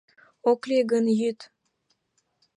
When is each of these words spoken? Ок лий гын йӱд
Ок 0.51 0.61
лий 0.69 0.83
гын 0.91 1.05
йӱд 1.19 1.39